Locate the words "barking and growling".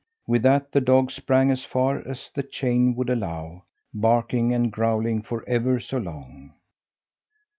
3.93-5.21